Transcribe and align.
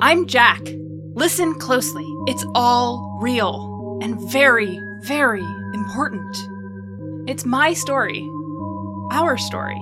I'm 0.00 0.28
Jack. 0.28 0.60
Listen 1.14 1.54
closely. 1.54 2.04
It's 2.28 2.44
all 2.54 3.18
real 3.20 3.98
and 4.00 4.20
very, 4.30 4.80
very 5.00 5.42
important. 5.74 6.36
It's 7.28 7.44
my 7.44 7.72
story, 7.72 8.24
our 9.10 9.36
story. 9.36 9.74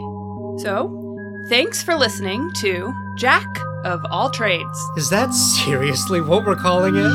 So, 0.58 1.44
thanks 1.50 1.82
for 1.82 1.94
listening 1.96 2.50
to 2.60 2.94
Jack 3.18 3.46
of 3.84 4.00
All 4.10 4.30
Trades. 4.30 4.90
Is 4.96 5.10
that 5.10 5.34
seriously 5.34 6.22
what 6.22 6.46
we're 6.46 6.56
calling 6.56 6.94
it? 6.96 7.12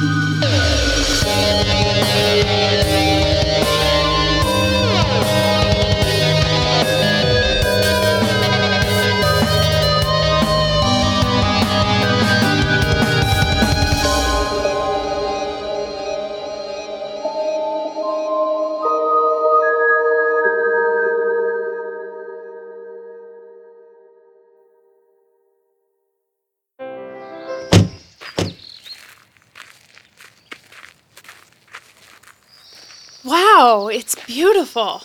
Wow, 33.24 33.88
it's 33.92 34.16
beautiful. 34.26 35.04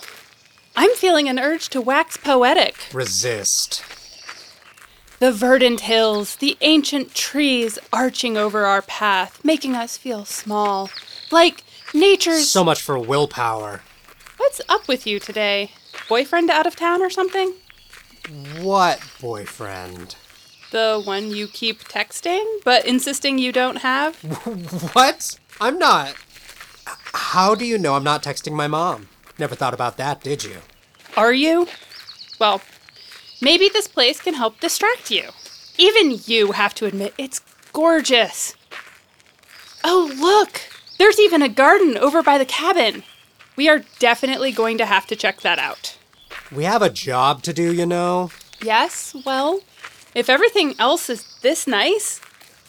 I'm 0.74 0.90
feeling 0.94 1.28
an 1.28 1.38
urge 1.38 1.68
to 1.70 1.80
wax 1.80 2.16
poetic. 2.16 2.88
Resist. 2.92 3.82
The 5.18 5.32
verdant 5.32 5.80
hills, 5.80 6.36
the 6.36 6.56
ancient 6.60 7.14
trees 7.14 7.78
arching 7.92 8.36
over 8.36 8.64
our 8.64 8.82
path, 8.82 9.42
making 9.44 9.74
us 9.74 9.96
feel 9.96 10.24
small. 10.24 10.90
Like 11.30 11.62
nature's. 11.94 12.50
So 12.50 12.64
much 12.64 12.82
for 12.82 12.98
willpower. 12.98 13.82
What's 14.36 14.60
up 14.68 14.88
with 14.88 15.06
you 15.06 15.18
today? 15.18 15.72
Boyfriend 16.08 16.50
out 16.50 16.66
of 16.66 16.76
town 16.76 17.02
or 17.02 17.10
something? 17.10 17.54
What 18.60 19.00
boyfriend? 19.20 20.16
The 20.70 21.00
one 21.02 21.30
you 21.30 21.46
keep 21.48 21.84
texting, 21.84 22.44
but 22.64 22.86
insisting 22.86 23.38
you 23.38 23.52
don't 23.52 23.78
have? 23.78 24.16
What? 24.94 25.38
I'm 25.60 25.78
not. 25.78 26.14
How 27.36 27.54
do 27.54 27.66
you 27.66 27.76
know 27.76 27.96
I'm 27.96 28.02
not 28.02 28.22
texting 28.22 28.54
my 28.54 28.66
mom? 28.66 29.10
Never 29.38 29.54
thought 29.54 29.74
about 29.74 29.98
that, 29.98 30.22
did 30.22 30.42
you? 30.42 30.56
Are 31.18 31.34
you? 31.34 31.68
Well, 32.40 32.62
maybe 33.42 33.68
this 33.68 33.86
place 33.86 34.22
can 34.22 34.32
help 34.32 34.58
distract 34.58 35.10
you. 35.10 35.28
Even 35.76 36.18
you 36.24 36.52
have 36.52 36.74
to 36.76 36.86
admit 36.86 37.12
it's 37.18 37.42
gorgeous. 37.74 38.54
Oh, 39.84 40.10
look! 40.16 40.62
There's 40.98 41.20
even 41.20 41.42
a 41.42 41.50
garden 41.50 41.98
over 41.98 42.22
by 42.22 42.38
the 42.38 42.46
cabin. 42.46 43.02
We 43.54 43.68
are 43.68 43.84
definitely 43.98 44.50
going 44.50 44.78
to 44.78 44.86
have 44.86 45.04
to 45.08 45.14
check 45.14 45.42
that 45.42 45.58
out. 45.58 45.98
We 46.50 46.64
have 46.64 46.80
a 46.80 46.88
job 46.88 47.42
to 47.42 47.52
do, 47.52 47.70
you 47.70 47.84
know. 47.84 48.30
Yes, 48.62 49.14
well, 49.26 49.60
if 50.14 50.30
everything 50.30 50.74
else 50.78 51.10
is 51.10 51.36
this 51.42 51.66
nice, 51.66 52.18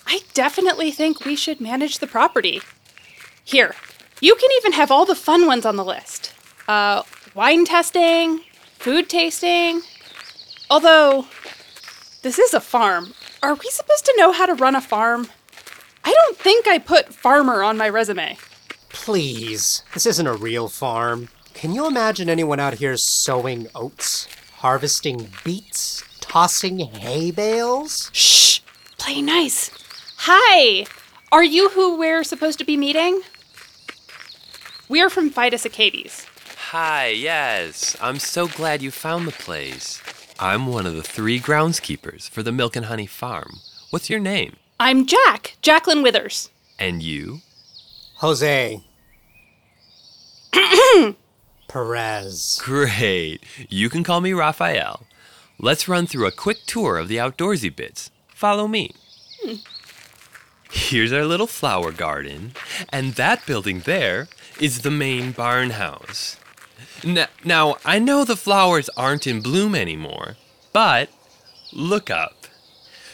I 0.06 0.24
definitely 0.34 0.92
think 0.92 1.24
we 1.24 1.38
should 1.38 1.62
manage 1.62 2.00
the 2.00 2.08
property. 2.08 2.62
Here, 3.46 3.74
you 4.22 4.36
can 4.36 4.50
even 4.58 4.74
have 4.74 4.92
all 4.92 5.06
the 5.06 5.16
fun 5.16 5.46
ones 5.46 5.66
on 5.66 5.76
the 5.76 5.86
list. 5.86 6.34
Uh, 6.68 7.04
wine 7.34 7.66
testing, 7.66 8.42
food 8.80 9.10
tasting. 9.10 9.82
Although, 10.70 11.28
this 12.24 12.40
is 12.40 12.54
a 12.54 12.60
farm. 12.60 13.14
Are 13.44 13.54
we 13.54 13.70
supposed 13.70 14.06
to 14.06 14.16
know 14.18 14.32
how 14.32 14.46
to 14.46 14.54
run 14.54 14.76
a 14.76 14.82
farm? 14.82 15.28
I 16.04 16.14
don't 16.14 16.38
think 16.38 16.68
I 16.68 16.78
put 16.78 17.14
farmer 17.14 17.64
on 17.64 17.78
my 17.78 17.90
resume. 17.90 18.38
Please, 18.90 19.84
this 19.94 20.06
isn't 20.06 20.28
a 20.28 20.34
real 20.34 20.68
farm. 20.68 21.30
Can 21.54 21.74
you 21.74 21.88
imagine 21.88 22.30
anyone 22.30 22.60
out 22.60 22.76
here 22.76 22.98
sowing 22.98 23.68
oats, 23.76 24.28
harvesting 24.58 25.30
beets, 25.44 26.04
tossing 26.20 26.80
hay 26.80 27.32
bales? 27.32 28.10
Shh! 28.14 28.60
Play 28.98 29.22
nice. 29.22 29.72
Hi! 30.18 30.86
Are 31.32 31.44
you 31.44 31.70
who 31.70 31.98
we're 31.98 32.24
supposed 32.24 32.60
to 32.60 32.66
be 32.66 32.78
meeting? 32.78 33.22
We 34.90 35.02
are 35.02 35.10
from 35.10 35.30
Fidus 35.30 35.66
Achates. 35.66 36.26
Hi, 36.70 37.08
yes. 37.08 37.98
I'm 38.02 38.20
so 38.20 38.48
glad 38.48 38.82
you 38.82 38.90
found 38.92 39.28
the 39.28 39.32
place. 39.34 40.02
I'm 40.40 40.68
one 40.68 40.86
of 40.86 40.96
the 40.96 41.04
three 41.04 41.40
groundskeepers 41.40 42.30
for 42.30 42.42
the 42.42 42.52
Milk 42.54 42.76
and 42.78 42.86
Honey 42.86 43.06
Farm. 43.06 43.58
What's 43.90 44.10
your 44.10 44.20
name? 44.20 44.56
I'm 44.80 45.06
Jack, 45.06 45.58
Jacqueline 45.62 46.04
Withers. 46.04 46.50
And 46.80 47.04
you? 47.04 47.42
Jose. 48.18 48.82
Perez. 51.68 52.62
Great. 52.64 53.44
You 53.70 53.90
can 53.90 54.04
call 54.06 54.22
me 54.22 54.32
Raphael. 54.32 55.06
Let's 55.60 55.88
run 55.90 56.08
through 56.08 56.28
a 56.28 56.32
quick 56.32 56.60
tour 56.66 56.98
of 56.98 57.08
the 57.10 57.18
outdoorsy 57.18 57.76
bits. 57.76 58.10
Follow 58.30 58.68
me. 58.68 58.92
Hmm. 59.42 59.56
Here's 60.72 61.14
our 61.14 61.26
little 61.26 61.48
flower 61.48 61.92
garden, 61.92 62.54
and 62.90 63.14
that 63.14 63.46
building 63.46 63.82
there 63.82 64.28
is 64.60 64.82
the 64.82 64.92
main 64.92 65.32
barn 65.32 65.72
house. 65.72 66.38
Now, 67.04 67.28
now, 67.44 67.78
I 67.86 68.00
know 68.00 68.24
the 68.24 68.36
flowers 68.36 68.90
aren't 68.98 69.28
in 69.28 69.42
bloom 69.42 69.76
anymore, 69.76 70.36
but 70.74 71.10
look 71.72 72.10
up. 72.10 72.48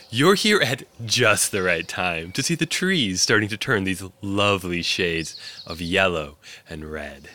You're 0.09 0.35
here 0.35 0.61
at 0.61 0.83
just 1.05 1.51
the 1.51 1.63
right 1.63 1.87
time 1.87 2.31
to 2.33 2.43
see 2.43 2.55
the 2.55 2.67
trees 2.67 3.21
starting 3.21 3.49
to 3.49 3.57
turn 3.57 3.83
these 3.83 4.03
lovely 4.21 4.83
shades 4.83 5.35
of 5.65 5.81
yellow 5.81 6.37
and 6.69 6.85
red. 6.85 7.29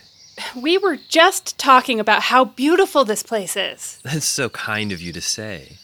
We 0.55 0.79
were 0.79 0.97
just 0.97 1.59
talking 1.59 1.99
about 1.99 2.23
how 2.23 2.45
beautiful 2.45 3.05
this 3.05 3.25
place 3.25 3.57
is. 3.57 3.99
That's 4.05 4.27
so 4.27 4.49
kind 4.49 4.93
of 4.93 5.03
you 5.03 5.13
to 5.13 5.21
say. 5.21 5.79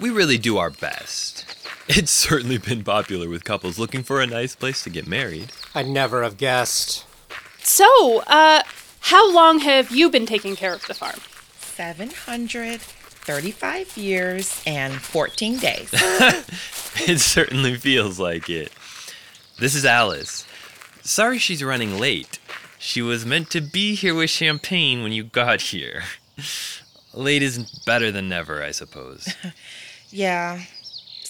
We 0.00 0.10
really 0.10 0.38
do 0.38 0.56
our 0.56 0.70
best. 0.70 1.54
It's 1.88 2.10
certainly 2.10 2.58
been 2.58 2.82
popular 2.82 3.28
with 3.28 3.44
couples 3.44 3.78
looking 3.78 4.02
for 4.02 4.20
a 4.20 4.26
nice 4.26 4.56
place 4.56 4.82
to 4.84 4.90
get 4.90 5.06
married. 5.06 5.52
I'd 5.74 5.86
never 5.86 6.22
have 6.22 6.38
guessed. 6.38 7.04
So, 7.58 8.20
uh, 8.26 8.62
how 9.00 9.30
long 9.32 9.58
have 9.60 9.90
you 9.90 10.08
been 10.10 10.24
taking 10.24 10.56
care 10.56 10.72
of 10.72 10.86
the 10.86 10.94
farm? 10.94 11.20
735 11.58 13.96
years 13.98 14.62
and 14.66 14.94
14 14.94 15.58
days. 15.58 15.92
It 16.96 17.18
certainly 17.18 17.74
feels 17.74 18.20
like 18.20 18.48
it. 18.48 18.70
This 19.58 19.74
is 19.74 19.84
Alice. 19.84 20.46
Sorry 21.02 21.38
she's 21.38 21.60
running 21.62 21.98
late. 21.98 22.38
She 22.78 23.02
was 23.02 23.26
meant 23.26 23.50
to 23.50 23.60
be 23.60 23.96
here 23.96 24.14
with 24.14 24.30
champagne 24.30 25.02
when 25.02 25.10
you 25.10 25.24
got 25.24 25.60
here. 25.60 26.04
Late 27.12 27.42
isn't 27.42 27.80
better 27.84 28.12
than 28.12 28.28
never, 28.28 28.62
I 28.62 28.70
suppose. 28.70 29.26
yeah, 30.10 30.62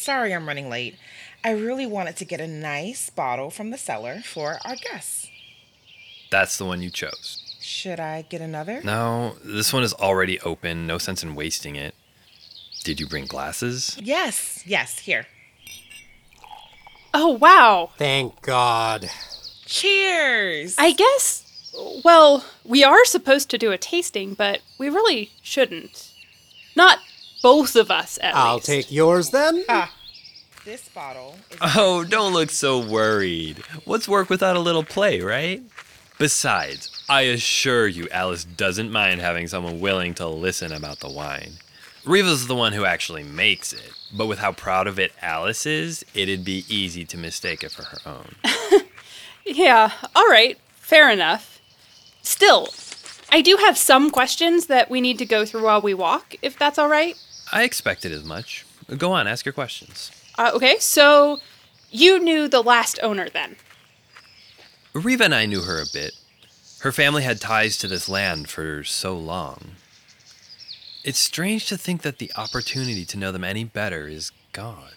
sorry 0.04 0.34
I'm 0.34 0.46
running 0.46 0.68
late. 0.68 0.96
I 1.42 1.50
really 1.50 1.86
wanted 1.86 2.16
to 2.16 2.24
get 2.24 2.40
a 2.40 2.46
nice 2.46 3.10
bottle 3.10 3.50
from 3.50 3.70
the 3.70 3.78
cellar 3.78 4.20
for 4.20 4.58
our 4.64 4.76
guests. 4.76 5.28
That's 6.30 6.58
the 6.58 6.64
one 6.64 6.82
you 6.82 6.90
chose. 6.90 7.40
Should 7.60 8.00
I 8.00 8.22
get 8.22 8.40
another? 8.40 8.80
No, 8.82 9.36
this 9.42 9.72
one 9.72 9.82
is 9.82 9.94
already 9.94 10.38
open. 10.40 10.86
No 10.86 10.98
sense 10.98 11.22
in 11.22 11.34
wasting 11.34 11.76
it. 11.76 11.94
Did 12.82 13.00
you 13.00 13.06
bring 13.06 13.24
glasses? 13.24 13.96
Yes, 14.00 14.62
yes, 14.66 14.98
here. 15.00 15.26
Oh, 17.14 17.28
wow. 17.28 17.90
Thank 17.96 18.42
God. 18.42 19.08
Cheers! 19.64 20.74
I 20.78 20.92
guess, 20.92 21.72
well, 22.04 22.44
we 22.64 22.84
are 22.84 23.04
supposed 23.04 23.48
to 23.50 23.58
do 23.58 23.72
a 23.72 23.78
tasting, 23.78 24.34
but 24.34 24.60
we 24.76 24.90
really 24.90 25.30
shouldn't. 25.40 26.12
Not 26.76 26.98
both 27.44 27.76
of 27.76 27.90
us, 27.90 28.18
at 28.22 28.34
least 28.34 28.36
I'll 28.36 28.54
least. 28.54 28.66
take 28.66 28.90
yours 28.90 29.30
then. 29.30 29.64
Ah, 29.68 29.92
this 30.64 30.88
bottle 30.88 31.36
is. 31.50 31.58
Oh, 31.76 32.02
don't 32.04 32.32
look 32.32 32.50
so 32.50 32.78
worried. 32.80 33.58
What's 33.84 34.08
work 34.08 34.30
without 34.30 34.56
a 34.56 34.60
little 34.60 34.82
play, 34.82 35.20
right? 35.20 35.62
Besides, 36.18 36.90
I 37.08 37.22
assure 37.22 37.86
you, 37.86 38.08
Alice 38.10 38.44
doesn't 38.44 38.90
mind 38.90 39.20
having 39.20 39.46
someone 39.48 39.78
willing 39.80 40.14
to 40.14 40.26
listen 40.26 40.72
about 40.72 41.00
the 41.00 41.08
wine. 41.10 41.52
Riva's 42.06 42.46
the 42.46 42.54
one 42.54 42.72
who 42.72 42.84
actually 42.84 43.22
makes 43.24 43.72
it, 43.72 43.92
but 44.16 44.26
with 44.26 44.38
how 44.38 44.52
proud 44.52 44.86
of 44.86 44.98
it 44.98 45.12
Alice 45.20 45.66
is, 45.66 46.04
it'd 46.14 46.44
be 46.44 46.64
easy 46.68 47.04
to 47.06 47.16
mistake 47.18 47.62
it 47.62 47.70
for 47.72 47.82
her 47.84 47.98
own. 48.06 48.34
Yeah, 49.46 49.92
all 50.16 50.26
right, 50.28 50.56
fair 50.76 51.10
enough. 51.10 51.60
Still, 52.22 52.68
I 53.30 53.42
do 53.42 53.58
have 53.58 53.76
some 53.76 54.08
questions 54.10 54.66
that 54.68 54.88
we 54.88 55.02
need 55.02 55.18
to 55.18 55.26
go 55.26 55.44
through 55.44 55.64
while 55.64 55.82
we 55.82 55.92
walk, 55.92 56.34
if 56.40 56.58
that's 56.58 56.78
all 56.78 56.88
right. 56.88 57.14
I 57.54 57.62
expected 57.62 58.10
as 58.10 58.24
much. 58.24 58.66
Go 58.98 59.12
on, 59.12 59.28
ask 59.28 59.46
your 59.46 59.52
questions. 59.52 60.10
Uh, 60.36 60.50
okay, 60.54 60.76
so 60.80 61.38
you 61.88 62.18
knew 62.18 62.48
the 62.48 62.62
last 62.62 62.98
owner 63.00 63.28
then. 63.28 63.54
Riva 64.92 65.24
and 65.24 65.34
I 65.34 65.46
knew 65.46 65.62
her 65.62 65.80
a 65.80 65.86
bit. 65.92 66.14
Her 66.80 66.90
family 66.90 67.22
had 67.22 67.40
ties 67.40 67.78
to 67.78 67.86
this 67.86 68.08
land 68.08 68.48
for 68.48 68.82
so 68.82 69.16
long. 69.16 69.76
It's 71.04 71.18
strange 71.18 71.68
to 71.68 71.78
think 71.78 72.02
that 72.02 72.18
the 72.18 72.32
opportunity 72.36 73.04
to 73.04 73.16
know 73.16 73.30
them 73.30 73.44
any 73.44 73.62
better 73.62 74.08
is 74.08 74.32
gone. 74.52 74.90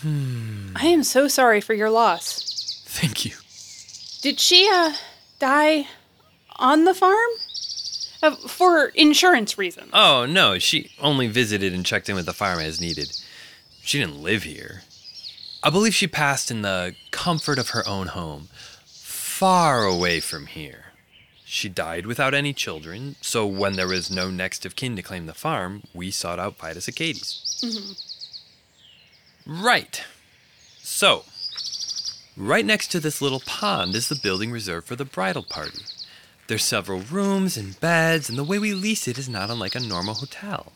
Hmm. 0.00 0.72
I 0.76 0.86
am 0.86 1.02
so 1.02 1.28
sorry 1.28 1.60
for 1.60 1.74
your 1.74 1.90
loss. 1.90 2.82
Thank 2.86 3.26
you. 3.26 3.32
Did 4.22 4.40
she, 4.40 4.66
uh, 4.72 4.94
die 5.38 5.88
on 6.56 6.84
the 6.84 6.94
farm? 6.94 7.30
Uh, 8.22 8.36
for 8.36 8.86
insurance 8.88 9.56
reasons. 9.56 9.90
Oh, 9.92 10.26
no, 10.26 10.58
she 10.58 10.90
only 11.00 11.26
visited 11.26 11.72
and 11.72 11.86
checked 11.86 12.08
in 12.08 12.16
with 12.16 12.26
the 12.26 12.32
farm 12.32 12.60
as 12.60 12.80
needed. 12.80 13.12
She 13.82 13.98
didn't 13.98 14.22
live 14.22 14.42
here. 14.42 14.82
I 15.62 15.70
believe 15.70 15.94
she 15.94 16.06
passed 16.06 16.50
in 16.50 16.62
the 16.62 16.94
comfort 17.10 17.58
of 17.58 17.70
her 17.70 17.86
own 17.86 18.08
home, 18.08 18.48
far 18.86 19.84
away 19.84 20.20
from 20.20 20.46
here. 20.46 20.86
She 21.44 21.68
died 21.68 22.06
without 22.06 22.32
any 22.32 22.52
children, 22.52 23.16
so 23.20 23.46
when 23.46 23.74
there 23.74 23.88
was 23.88 24.10
no 24.10 24.30
next 24.30 24.64
of 24.64 24.76
kin 24.76 24.94
to 24.96 25.02
claim 25.02 25.26
the 25.26 25.34
farm, 25.34 25.82
we 25.92 26.10
sought 26.10 26.38
out 26.38 26.58
Fidus 26.58 26.88
Achates. 26.88 28.06
Right. 29.46 30.04
So, 30.78 31.24
right 32.36 32.64
next 32.64 32.88
to 32.92 33.00
this 33.00 33.20
little 33.20 33.40
pond 33.40 33.94
is 33.96 34.08
the 34.08 34.14
building 34.14 34.52
reserved 34.52 34.86
for 34.86 34.96
the 34.96 35.04
bridal 35.04 35.42
party. 35.42 35.80
There's 36.50 36.64
several 36.64 37.02
rooms 37.02 37.56
and 37.56 37.78
beds, 37.78 38.28
and 38.28 38.36
the 38.36 38.42
way 38.42 38.58
we 38.58 38.74
lease 38.74 39.06
it 39.06 39.18
is 39.18 39.28
not 39.28 39.50
unlike 39.50 39.76
a 39.76 39.78
normal 39.78 40.14
hotel. 40.14 40.72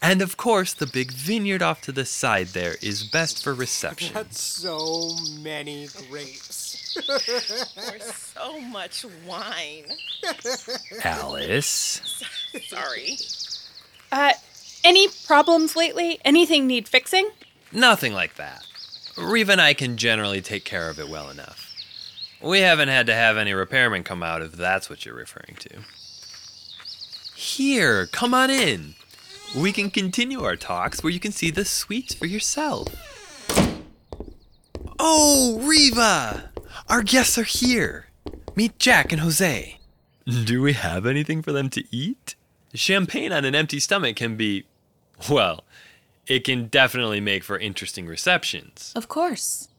And 0.00 0.22
of 0.22 0.38
course, 0.38 0.72
the 0.72 0.86
big 0.86 1.12
vineyard 1.12 1.60
off 1.60 1.82
to 1.82 1.92
the 1.92 2.06
side 2.06 2.46
there 2.54 2.76
is 2.80 3.04
best 3.04 3.44
for 3.44 3.52
reception. 3.52 4.14
That's 4.14 4.40
so 4.40 5.10
many 5.42 5.88
grapes. 6.08 6.96
There's 7.76 8.14
so 8.14 8.58
much 8.62 9.04
wine. 9.26 9.84
Alice. 11.04 12.00
Sorry. 12.66 13.18
Uh, 14.10 14.32
any 14.82 15.08
problems 15.26 15.76
lately? 15.76 16.20
Anything 16.24 16.66
need 16.66 16.88
fixing? 16.88 17.28
Nothing 17.70 18.14
like 18.14 18.36
that. 18.36 18.64
Riva 19.18 19.52
and 19.52 19.60
I 19.60 19.74
can 19.74 19.98
generally 19.98 20.40
take 20.40 20.64
care 20.64 20.88
of 20.88 20.98
it 20.98 21.10
well 21.10 21.28
enough. 21.28 21.59
We 22.42 22.60
haven't 22.60 22.88
had 22.88 23.06
to 23.06 23.14
have 23.14 23.36
any 23.36 23.52
repairmen 23.52 24.04
come 24.04 24.22
out 24.22 24.42
if 24.42 24.52
that's 24.52 24.88
what 24.88 25.04
you're 25.04 25.14
referring 25.14 25.56
to. 25.60 25.80
Here, 27.34 28.06
come 28.06 28.34
on 28.34 28.50
in. 28.50 28.94
We 29.56 29.72
can 29.72 29.90
continue 29.90 30.44
our 30.44 30.56
talks 30.56 31.02
where 31.02 31.12
you 31.12 31.20
can 31.20 31.32
see 31.32 31.50
the 31.50 31.64
suites 31.64 32.14
for 32.14 32.26
yourself. 32.26 32.88
Oh, 34.98 35.58
Riva! 35.62 36.50
Our 36.88 37.02
guests 37.02 37.36
are 37.38 37.44
here. 37.44 38.06
Meet 38.54 38.78
Jack 38.78 39.12
and 39.12 39.22
Jose. 39.22 39.78
Do 40.26 40.62
we 40.62 40.74
have 40.74 41.06
anything 41.06 41.42
for 41.42 41.52
them 41.52 41.68
to 41.70 41.84
eat? 41.90 42.36
Champagne 42.74 43.32
on 43.32 43.44
an 43.44 43.54
empty 43.54 43.80
stomach 43.80 44.16
can 44.16 44.36
be, 44.36 44.66
well, 45.28 45.64
it 46.26 46.44
can 46.44 46.66
definitely 46.66 47.20
make 47.20 47.42
for 47.42 47.58
interesting 47.58 48.06
receptions. 48.06 48.92
Of 48.94 49.08
course. 49.08 49.69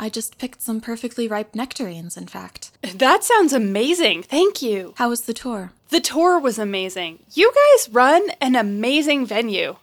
I 0.00 0.08
just 0.08 0.38
picked 0.38 0.62
some 0.62 0.80
perfectly 0.80 1.28
ripe 1.28 1.54
nectarines, 1.54 2.16
in 2.16 2.26
fact. 2.26 2.70
That 2.82 3.22
sounds 3.22 3.52
amazing. 3.52 4.22
Thank 4.22 4.62
you. 4.62 4.94
How 4.96 5.10
was 5.10 5.22
the 5.22 5.34
tour? 5.34 5.72
The 5.90 6.00
tour 6.00 6.40
was 6.40 6.58
amazing. 6.58 7.18
You 7.34 7.52
guys 7.52 7.90
run 7.92 8.30
an 8.40 8.56
amazing 8.56 9.26
venue. 9.26 9.76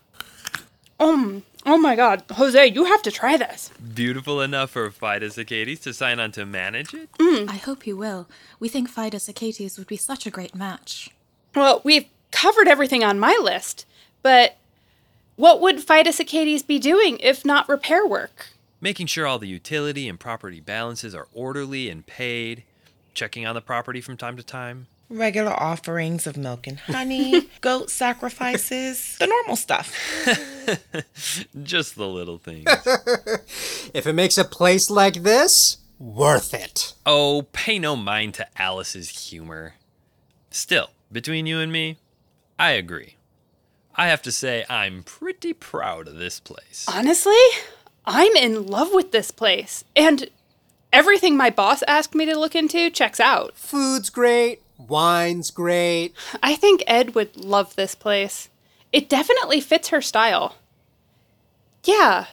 Um, 0.99 1.43
oh 1.67 1.77
my 1.77 1.95
god, 1.95 2.23
Jose, 2.31 2.65
you 2.65 2.85
have 2.85 3.03
to 3.03 3.11
try 3.11 3.37
this. 3.37 3.69
Beautiful 3.93 4.41
enough 4.41 4.71
for 4.71 4.89
Fidus 4.89 5.37
Achates 5.37 5.83
to 5.83 5.93
sign 5.93 6.19
on 6.19 6.31
to 6.31 6.47
manage 6.47 6.95
it? 6.95 7.09
I 7.19 7.61
hope 7.63 7.85
you 7.85 7.95
will. 7.95 8.27
We 8.59 8.69
think 8.69 8.89
Fidus 8.89 9.31
Achates 9.31 9.77
would 9.77 9.85
be 9.85 9.97
such 9.97 10.25
a 10.25 10.31
great 10.31 10.55
match. 10.55 11.11
Well, 11.55 11.81
we've 11.83 12.07
covered 12.31 12.67
everything 12.67 13.03
on 13.03 13.19
my 13.19 13.39
list, 13.39 13.85
but 14.23 14.57
what 15.35 15.61
would 15.61 15.85
Fidus 15.85 16.19
Achates 16.19 16.65
be 16.65 16.79
doing 16.79 17.19
if 17.19 17.45
not 17.45 17.69
repair 17.69 18.07
work? 18.07 18.47
Making 18.79 19.07
sure 19.07 19.25
all 19.25 19.39
the 19.39 19.47
utility 19.47 20.07
and 20.07 20.19
property 20.19 20.59
balances 20.59 21.15
are 21.15 21.27
orderly 21.33 21.89
and 21.89 22.05
paid, 22.05 22.63
checking 23.13 23.45
on 23.45 23.55
the 23.55 23.61
property 23.61 24.01
from 24.01 24.17
time 24.17 24.37
to 24.37 24.43
time. 24.43 24.87
Regular 25.09 25.53
offerings 25.53 26.27
of 26.27 26.37
milk 26.37 26.67
and 26.67 26.79
honey, 26.79 27.49
goat 27.61 27.89
sacrifices, 27.89 29.17
the 29.19 29.25
normal 29.27 29.55
stuff. 29.55 29.95
Just 31.63 31.95
the 31.95 32.07
little 32.07 32.37
things. 32.37 32.65
If 33.93 34.05
it 34.05 34.13
makes 34.13 34.37
a 34.37 34.43
place 34.43 34.89
like 34.89 35.23
this, 35.23 35.77
worth 35.97 36.53
it. 36.53 36.93
oh, 37.05 37.47
pay 37.53 37.79
no 37.79 37.95
mind 37.95 38.33
to 38.35 38.47
Alice's 38.61 39.29
humor. 39.29 39.75
Still, 40.51 40.89
between 41.11 41.45
you 41.47 41.59
and 41.59 41.71
me, 41.71 41.97
I 42.59 42.71
agree. 42.71 43.15
I 43.95 44.07
have 44.09 44.21
to 44.23 44.31
say, 44.31 44.65
I'm 44.69 45.03
pretty 45.03 45.53
proud 45.53 46.07
of 46.09 46.17
this 46.17 46.39
place. 46.41 46.85
Honestly, 46.93 47.33
I'm 48.09 48.37
in 48.37 48.65
love 48.65 48.93
with 48.93 49.11
this 49.11 49.31
place, 49.31 49.83
and 49.93 50.29
everything 50.93 51.35
my 51.35 51.49
boss 51.49 51.83
asked 51.89 52.15
me 52.15 52.25
to 52.25 52.39
look 52.39 52.55
into 52.55 52.89
checks 52.89 53.19
out. 53.19 53.55
Food's 53.57 54.09
great, 54.09 54.61
wine's 54.77 55.51
great. 55.51 56.13
I 56.41 56.55
think 56.55 56.83
Ed 56.87 57.15
would 57.15 57.35
love 57.35 57.75
this 57.75 57.95
place. 57.95 58.47
It 58.93 59.09
definitely 59.09 59.59
fits 59.59 59.89
her 59.89 60.01
style. 60.01 60.55
Yeah. 61.83 62.27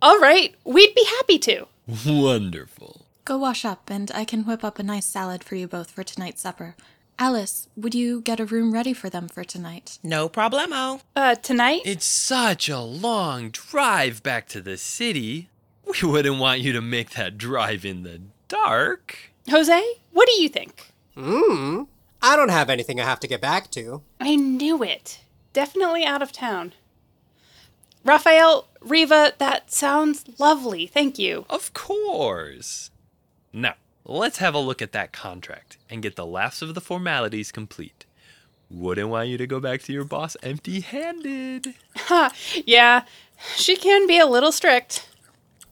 All 0.00 0.18
right, 0.18 0.54
we'd 0.64 0.94
be 0.94 1.04
happy 1.04 1.38
to. 1.40 1.66
Wonderful. 1.86 3.02
Go 3.26 3.36
wash 3.36 3.66
up, 3.66 3.90
and 3.90 4.10
I 4.14 4.24
can 4.24 4.44
whip 4.44 4.64
up 4.64 4.78
a 4.78 4.82
nice 4.82 5.06
salad 5.06 5.44
for 5.44 5.56
you 5.56 5.68
both 5.68 5.90
for 5.90 6.04
tonight's 6.04 6.40
supper. 6.40 6.74
Alice, 7.18 7.68
would 7.76 7.94
you 7.94 8.20
get 8.20 8.40
a 8.40 8.44
room 8.44 8.72
ready 8.72 8.92
for 8.92 9.08
them 9.08 9.26
for 9.26 9.42
tonight? 9.42 9.98
No 10.02 10.28
problemo. 10.28 11.00
Uh, 11.14 11.34
tonight? 11.34 11.80
It's 11.86 12.04
such 12.04 12.68
a 12.68 12.80
long 12.80 13.50
drive 13.50 14.22
back 14.22 14.46
to 14.48 14.60
the 14.60 14.76
city. 14.76 15.48
We 15.86 16.08
wouldn't 16.08 16.38
want 16.38 16.60
you 16.60 16.72
to 16.72 16.82
make 16.82 17.10
that 17.10 17.38
drive 17.38 17.84
in 17.84 18.02
the 18.02 18.20
dark. 18.48 19.30
Jose, 19.48 19.82
what 20.12 20.28
do 20.28 20.42
you 20.42 20.48
think? 20.48 20.92
Mmm. 21.16 21.86
I 22.20 22.36
don't 22.36 22.50
have 22.50 22.68
anything 22.68 23.00
I 23.00 23.04
have 23.04 23.20
to 23.20 23.28
get 23.28 23.40
back 23.40 23.70
to. 23.72 24.02
I 24.20 24.36
knew 24.36 24.82
it. 24.82 25.20
Definitely 25.52 26.04
out 26.04 26.22
of 26.22 26.32
town. 26.32 26.74
Raphael, 28.04 28.68
Riva, 28.80 29.32
that 29.38 29.72
sounds 29.72 30.24
lovely. 30.38 30.86
Thank 30.86 31.18
you. 31.18 31.46
Of 31.48 31.72
course. 31.72 32.90
Now, 33.52 33.74
let's 34.06 34.38
have 34.38 34.54
a 34.54 34.58
look 34.58 34.80
at 34.80 34.92
that 34.92 35.12
contract 35.12 35.76
and 35.90 36.02
get 36.02 36.16
the 36.16 36.26
last 36.26 36.62
of 36.62 36.74
the 36.74 36.80
formalities 36.80 37.52
complete. 37.52 38.04
Wouldn't 38.70 39.08
want 39.08 39.28
you 39.28 39.38
to 39.38 39.46
go 39.46 39.60
back 39.60 39.82
to 39.82 39.92
your 39.92 40.04
boss 40.04 40.36
empty 40.42 40.80
handed. 40.80 41.74
Ha, 41.96 42.32
yeah, 42.64 43.04
she 43.56 43.76
can 43.76 44.06
be 44.06 44.18
a 44.18 44.26
little 44.26 44.52
strict. 44.52 45.08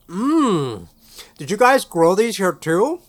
Mmm. 0.07 0.87
Did 1.37 1.51
you 1.51 1.57
guys 1.57 1.83
grow 1.85 2.15
these 2.15 2.37
here 2.37 2.53
too? 2.53 3.01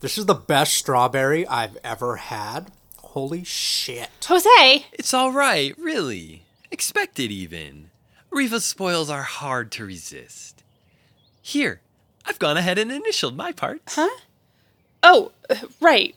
This 0.00 0.16
is 0.18 0.26
the 0.26 0.34
best 0.34 0.74
strawberry 0.74 1.46
I've 1.46 1.76
ever 1.84 2.16
had. 2.16 2.70
Holy 2.98 3.42
shit. 3.44 4.10
Jose, 4.26 4.86
It's 4.92 5.12
all 5.14 5.32
right, 5.32 5.74
really. 5.78 6.42
Expected, 6.70 7.30
even. 7.32 7.90
Riva's 8.30 8.64
spoils 8.64 9.10
are 9.10 9.22
hard 9.22 9.72
to 9.72 9.84
resist. 9.84 10.62
Here, 11.40 11.80
I've 12.24 12.38
gone 12.38 12.56
ahead 12.56 12.78
and 12.78 12.92
initialed 12.92 13.36
my 13.36 13.52
part. 13.52 13.80
Huh? 13.88 14.08
Oh, 15.02 15.32
right. 15.80 16.14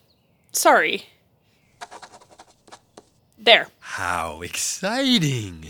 Sorry. 0.51 1.05
There. 3.37 3.67
How 3.79 4.41
exciting! 4.41 5.65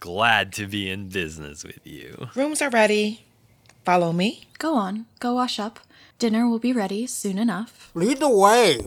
Glad 0.00 0.52
to 0.54 0.66
be 0.66 0.90
in 0.90 1.08
business 1.08 1.64
with 1.64 1.86
you. 1.86 2.28
Rooms 2.34 2.60
are 2.60 2.70
ready. 2.70 3.24
Follow 3.84 4.12
me. 4.12 4.44
Go 4.58 4.74
on, 4.74 5.06
go 5.18 5.34
wash 5.34 5.58
up. 5.58 5.80
Dinner 6.18 6.48
will 6.48 6.58
be 6.58 6.72
ready 6.72 7.06
soon 7.06 7.38
enough. 7.38 7.90
Lead 7.94 8.18
the 8.18 8.28
way. 8.28 8.80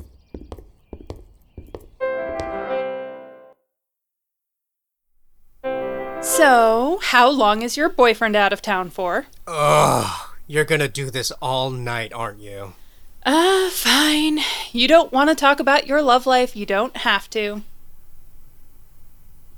So, 6.22 7.00
how 7.02 7.30
long 7.30 7.62
is 7.62 7.78
your 7.78 7.90
boyfriend 7.90 8.36
out 8.36 8.54
of 8.54 8.62
town 8.62 8.90
for? 8.90 9.26
Ugh. 9.48 10.30
You're 10.46 10.66
gonna 10.66 10.88
do 10.88 11.10
this 11.10 11.32
all 11.42 11.70
night, 11.70 12.14
aren't 12.14 12.40
you? 12.40 12.74
Uh, 13.28 13.70
fine. 13.72 14.40
You 14.72 14.88
don't 14.88 15.12
want 15.12 15.30
to 15.30 15.36
talk 15.36 15.60
about 15.60 15.86
your 15.86 16.02
love 16.02 16.26
life, 16.26 16.56
you 16.56 16.66
don't 16.66 16.96
have 16.96 17.30
to. 17.32 17.62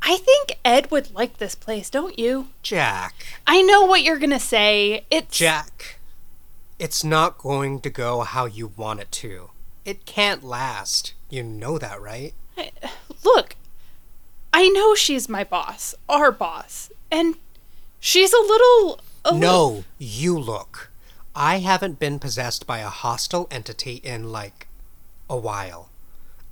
I 0.02 0.18
think 0.18 0.58
Ed 0.66 0.90
would 0.90 1.14
like 1.14 1.38
this 1.38 1.54
place, 1.54 1.88
don't 1.92 2.18
you? 2.18 2.48
Jack. 2.64 3.14
I 3.46 3.62
know 3.62 3.86
what 3.86 4.02
you're 4.02 4.18
gonna 4.18 4.40
say. 4.40 5.06
It's. 5.12 5.38
Jack. 5.38 6.00
It's 6.80 7.04
not 7.04 7.38
going 7.38 7.80
to 7.82 7.92
go 7.92 8.22
how 8.22 8.46
you 8.46 8.72
want 8.76 9.02
it 9.02 9.12
to. 9.12 9.52
It 9.86 10.08
can't 10.08 10.44
last. 10.44 11.14
You 11.30 11.44
know 11.44 11.78
that, 11.78 12.02
right? 12.02 12.34
Look, 13.24 13.56
I 14.52 14.70
know 14.70 14.96
she's 14.96 15.30
my 15.30 15.44
boss, 15.44 15.94
our 16.08 16.32
boss, 16.32 16.90
and 17.12 17.36
she's 18.00 18.34
a 18.34 18.42
little. 18.42 19.00
A 19.24 19.34
little 19.34 19.40
No, 19.40 19.84
you 20.00 20.40
look. 20.40 20.90
I 21.36 21.60
haven't 21.60 22.00
been 22.00 22.20
possessed 22.20 22.66
by 22.68 22.80
a 22.80 22.90
hostile 22.90 23.48
entity 23.52 23.96
in 24.04 24.32
like 24.32 24.68
a 25.30 25.38
while. 25.38 25.90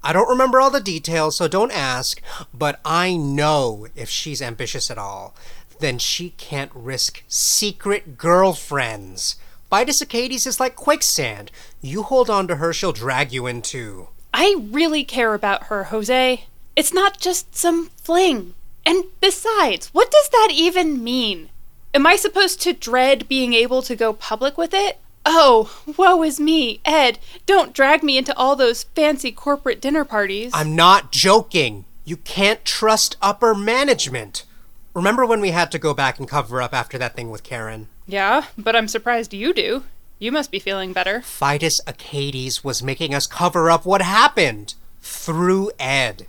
I 0.03 0.13
don't 0.13 0.29
remember 0.29 0.61
all 0.61 0.69
the 0.69 0.79
details, 0.79 1.35
so 1.35 1.47
don't 1.47 1.71
ask, 1.71 2.21
but 2.53 2.79
I 2.85 3.17
know 3.17 3.87
if 3.95 4.09
she's 4.09 4.41
ambitious 4.41 4.89
at 4.91 4.97
all. 4.97 5.35
then 5.79 5.99
she 5.99 6.31
can't 6.31 6.71
risk 6.73 7.23
secret 7.27 8.17
girlfriends. 8.17 9.35
Fidus 9.71 10.01
Achates 10.01 10.47
is 10.47 10.59
like 10.59 10.75
quicksand. 10.75 11.51
You 11.81 12.03
hold 12.03 12.29
on 12.29 12.47
to 12.47 12.55
her, 12.55 12.73
she'll 12.73 12.93
drag 12.93 13.31
you 13.31 13.47
in 13.47 13.61
too. 13.61 14.07
I 14.33 14.55
really 14.71 15.03
care 15.03 15.33
about 15.33 15.63
her, 15.65 15.85
Jose. 15.85 16.45
It's 16.75 16.93
not 16.93 17.19
just 17.19 17.55
some 17.55 17.89
fling. 18.01 18.53
And 18.85 19.05
besides, 19.19 19.87
what 19.93 20.11
does 20.11 20.29
that 20.29 20.49
even 20.53 21.03
mean? 21.03 21.49
Am 21.93 22.05
I 22.05 22.15
supposed 22.15 22.61
to 22.61 22.73
dread 22.73 23.27
being 23.27 23.53
able 23.53 23.81
to 23.81 23.95
go 23.95 24.13
public 24.13 24.57
with 24.57 24.73
it? 24.73 24.99
Oh, 25.25 25.81
woe 25.97 26.23
is 26.23 26.39
me, 26.39 26.79
Ed. 26.85 27.19
Don't 27.45 27.73
drag 27.73 28.03
me 28.03 28.17
into 28.17 28.35
all 28.37 28.55
those 28.55 28.83
fancy 28.83 29.31
corporate 29.31 29.81
dinner 29.81 30.05
parties. 30.05 30.51
I'm 30.53 30.75
not 30.75 31.11
joking. 31.11 31.85
You 32.05 32.17
can't 32.17 32.63
trust 32.63 33.17
upper 33.21 33.53
management. 33.53 34.45
Remember 34.93 35.25
when 35.25 35.41
we 35.41 35.51
had 35.51 35.71
to 35.71 35.79
go 35.79 35.93
back 35.93 36.17
and 36.17 36.27
cover 36.29 36.61
up 36.61 36.73
after 36.73 36.97
that 36.97 37.15
thing 37.15 37.29
with 37.29 37.43
Karen? 37.43 37.87
Yeah, 38.07 38.45
but 38.57 38.75
I'm 38.75 38.87
surprised 38.87 39.33
you 39.33 39.53
do. 39.53 39.83
You 40.17 40.31
must 40.31 40.49
be 40.49 40.59
feeling 40.59 40.93
better. 40.93 41.19
Fidus 41.21 41.81
Achates 41.85 42.63
was 42.63 42.81
making 42.81 43.13
us 43.13 43.27
cover 43.27 43.69
up 43.69 43.85
what 43.85 44.01
happened 44.01 44.75
through 45.01 45.71
Ed. 45.77 46.25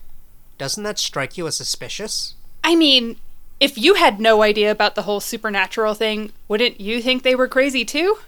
Doesn't 0.58 0.82
that 0.82 0.98
strike 0.98 1.38
you 1.38 1.46
as 1.46 1.56
suspicious? 1.56 2.34
I 2.64 2.74
mean, 2.74 3.16
if 3.60 3.76
you 3.76 3.94
had 3.94 4.20
no 4.20 4.42
idea 4.42 4.70
about 4.70 4.94
the 4.94 5.02
whole 5.02 5.20
supernatural 5.20 5.94
thing, 5.94 6.32
wouldn't 6.46 6.80
you 6.80 7.02
think 7.02 7.22
they 7.22 7.34
were 7.34 7.48
crazy 7.48 7.84
too? 7.84 8.18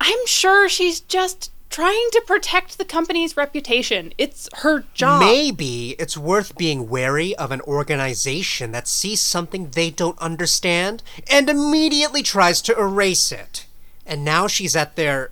I'm 0.00 0.26
sure 0.26 0.68
she's 0.68 1.00
just 1.00 1.50
trying 1.70 2.08
to 2.12 2.22
protect 2.26 2.78
the 2.78 2.84
company's 2.84 3.36
reputation. 3.36 4.12
It's 4.16 4.48
her 4.58 4.84
job. 4.94 5.20
Maybe 5.20 5.90
it's 5.98 6.16
worth 6.16 6.56
being 6.56 6.88
wary 6.88 7.34
of 7.36 7.50
an 7.50 7.60
organization 7.62 8.70
that 8.72 8.86
sees 8.86 9.20
something 9.20 9.70
they 9.70 9.90
don't 9.90 10.18
understand 10.20 11.02
and 11.28 11.50
immediately 11.50 12.22
tries 12.22 12.62
to 12.62 12.78
erase 12.78 13.32
it. 13.32 13.66
And 14.06 14.24
now 14.24 14.46
she's 14.46 14.76
at 14.76 14.96
their 14.96 15.30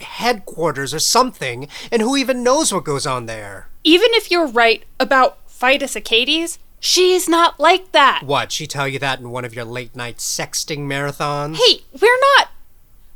headquarters 0.00 0.92
or 0.92 0.98
something, 0.98 1.68
and 1.92 2.02
who 2.02 2.16
even 2.16 2.42
knows 2.42 2.72
what 2.72 2.84
goes 2.84 3.06
on 3.06 3.26
there? 3.26 3.68
Even 3.84 4.08
if 4.12 4.30
you're 4.30 4.46
right 4.46 4.84
about 4.98 5.38
Fidus 5.48 5.94
Achates, 5.94 6.58
she's 6.80 7.28
not 7.28 7.60
like 7.60 7.92
that. 7.92 8.22
What, 8.24 8.50
she 8.50 8.66
tell 8.66 8.88
you 8.88 8.98
that 8.98 9.20
in 9.20 9.30
one 9.30 9.44
of 9.44 9.54
your 9.54 9.64
late 9.64 9.94
night 9.94 10.16
sexting 10.16 10.80
marathons? 10.80 11.56
Hey, 11.56 11.82
we're 12.00 12.18
not. 12.36 12.48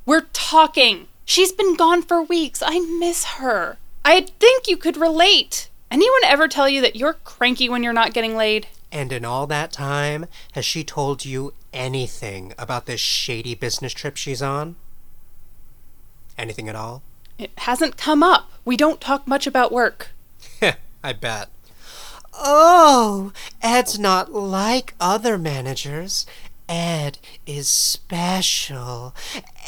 We're 0.06 0.26
talking. 0.33 1.09
She's 1.25 1.52
been 1.52 1.75
gone 1.75 2.02
for 2.02 2.23
weeks. 2.23 2.62
I 2.64 2.78
miss 2.78 3.25
her. 3.25 3.78
I 4.04 4.23
think 4.38 4.68
you 4.68 4.76
could 4.76 4.97
relate. 4.97 5.71
Anyone 5.90 6.25
ever 6.25 6.47
tell 6.49 6.68
you 6.68 6.80
that 6.83 6.97
you're 6.97 7.14
cranky 7.25 7.68
when 7.68 7.83
you're 7.83 7.92
not 7.92 8.12
getting 8.12 8.37
laid? 8.37 8.66
And 8.92 9.12
in 9.12 9.25
all 9.25 9.47
that 9.47 9.73
time, 9.73 10.26
has 10.52 10.64
she 10.64 10.85
told 10.85 11.25
you 11.25 11.54
anything 11.73 12.52
about 12.59 12.87
this 12.87 13.00
shady 13.00 13.54
business 13.54 13.92
trip 13.92 14.16
she's 14.16 14.42
on? 14.42 14.76
Anything 16.37 16.68
at 16.68 16.76
all? 16.76 17.02
It 17.38 17.50
hasn't 17.59 17.97
come 17.97 18.23
up. 18.23 18.50
We 18.64 18.76
don't 18.76 19.00
talk 19.00 19.26
much 19.26 19.47
about 19.47 19.73
work. 19.73 20.11
I 21.04 21.12
bet. 21.12 21.49
Oh, 22.38 23.32
Ed's 23.62 23.98
not 23.98 24.32
like 24.32 24.94
other 25.00 25.38
managers. 25.38 26.26
Ed 26.68 27.18
is 27.46 27.68
special. 27.68 29.14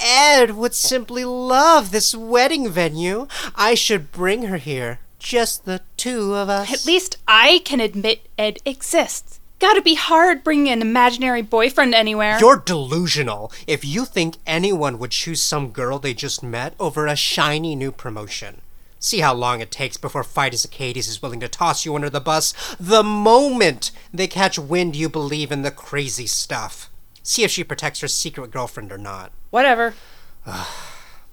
Ed 0.03 0.53
would 0.53 0.75
simply 0.75 1.25
love 1.25 1.91
this 1.91 2.15
wedding 2.15 2.69
venue. 2.69 3.27
I 3.55 3.75
should 3.75 4.13
bring 4.13 4.45
her 4.45 4.57
here. 4.57 5.01
Just 5.19 5.65
the 5.65 5.83
two 5.97 6.35
of 6.35 6.49
us. 6.49 6.73
At 6.73 6.87
least 6.87 7.19
I 7.27 7.61
can 7.65 7.81
admit 7.81 8.27
Ed 8.39 8.59
exists. 8.65 9.41
Gotta 9.59 9.81
be 9.81 9.95
hard 9.95 10.45
bringing 10.45 10.69
an 10.71 10.83
imaginary 10.83 11.41
boyfriend 11.43 11.95
anywhere. 11.95 12.39
You're 12.39 12.59
delusional 12.59 13.51
if 13.67 13.85
you 13.85 14.05
think 14.05 14.37
anyone 14.47 14.99
would 14.99 15.11
choose 15.13 15.43
some 15.43 15.71
girl 15.71 15.99
they 15.99 16.13
just 16.13 16.43
met 16.43 16.75
over 16.79 17.07
a 17.07 17.17
shiny 17.17 17.75
new 17.75 17.91
promotion. 17.91 18.61
See 19.07 19.21
how 19.21 19.35
long 19.35 19.61
it 19.61 19.71
takes 19.71 19.97
before 19.97 20.25
Fidus 20.25 20.67
Achates 20.67 21.09
is 21.09 21.23
willing 21.23 21.39
to 21.39 21.47
toss 21.47 21.85
you 21.85 21.95
under 21.95 22.11
the 22.11 22.19
bus 22.19 22.53
the 22.81 23.05
moment 23.05 23.93
they 24.13 24.27
catch 24.27 24.59
wind 24.59 24.97
you 24.97 25.09
believe 25.09 25.53
in 25.53 25.63
the 25.63 25.71
crazy 25.71 26.27
stuff. 26.27 26.91
See 27.23 27.45
if 27.45 27.53
she 27.53 27.63
protects 27.63 28.01
her 28.01 28.09
secret 28.09 28.51
girlfriend 28.51 28.91
or 28.91 28.99
not. 28.99 29.31
Whatever. 29.51 29.95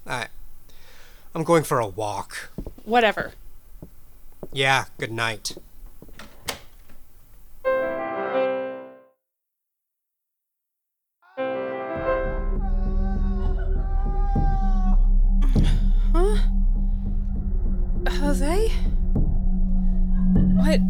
I, 0.06 0.28
I'm 1.34 1.42
going 1.42 1.64
for 1.64 1.80
a 1.80 1.88
walk. 1.88 2.50
Whatever. 2.84 3.32
Yeah, 4.52 4.84
good 4.96 5.10
night. 5.10 5.56
Jose? 18.34 18.68
What? 20.56 20.80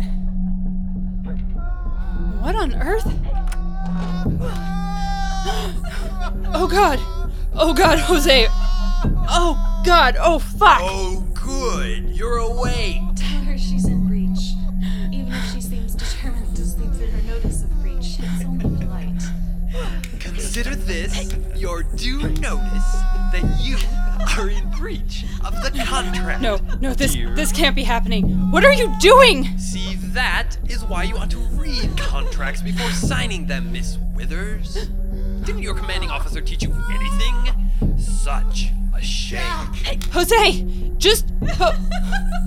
What 2.40 2.54
on 2.56 2.74
earth? 2.74 3.04
Oh 6.56 6.66
god! 6.66 6.98
Oh 7.52 7.74
god, 7.74 7.98
Jose! 7.98 8.46
Oh 8.48 9.82
god, 9.84 10.16
oh 10.18 10.38
fuck! 10.38 10.80
Oh, 10.82 11.22
good. 11.34 12.08
You're 12.16 12.38
awake. 12.38 13.02
Tell 13.14 13.44
her 13.44 13.58
she's 13.58 13.84
in 13.84 14.06
breach. 14.06 14.54
Even 15.12 15.30
if 15.34 15.52
she 15.52 15.60
seems 15.60 15.94
determined 15.94 16.56
to 16.56 16.64
sleep 16.64 16.92
through 16.94 17.08
her 17.08 17.22
notice 17.24 17.64
of 17.64 17.82
breach, 17.82 18.16
it's 18.20 18.44
only 18.46 18.74
polite. 18.78 19.22
Consider 20.18 20.74
this 20.74 21.34
your 21.54 21.82
due 21.82 22.22
notice 22.22 22.92
that 23.32 23.60
you 23.60 23.76
are 24.38 24.49
in 24.49 24.71
breach 24.71 25.25
of 25.45 25.52
the 25.62 25.71
contract. 25.85 26.40
No, 26.40 26.59
no, 26.81 26.95
this 26.95 27.12
dear. 27.14 27.35
this 27.35 27.52
can't 27.52 27.76
be 27.76 27.85
happening. 27.85 28.50
What 28.50 28.64
are 28.64 28.73
you 28.73 28.93
doing? 29.00 29.57
See, 29.59 29.95
that 30.14 30.57
is 30.69 30.85
why 30.85 31.04
you 31.04 31.16
ought 31.16 31.31
to 31.31 31.38
read 31.38 31.97
contracts 31.97 32.62
before 32.62 32.90
signing 32.90 33.47
them, 33.47 33.73
Miss 33.73 33.99
Withers. 34.14 34.88
Didn't 35.45 35.62
your 35.62 35.75
commanding 35.75 36.11
officer 36.11 36.40
teach 36.40 36.62
you 36.62 36.73
anything? 36.90 37.99
Such 37.99 38.69
a 38.97 39.02
shame. 39.02 39.73
Hey, 39.75 39.99
Jose, 40.12 40.64
just 40.99 41.26
ho- 41.57 41.73